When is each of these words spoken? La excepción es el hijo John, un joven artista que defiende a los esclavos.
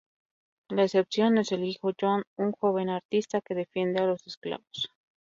La 0.69 0.81
excepción 0.85 1.37
es 1.37 1.51
el 1.51 1.63
hijo 1.63 1.91
John, 2.01 2.23
un 2.35 2.53
joven 2.53 2.89
artista 2.89 3.39
que 3.39 3.53
defiende 3.53 4.01
a 4.01 4.07
los 4.07 4.25
esclavos. 4.25 4.89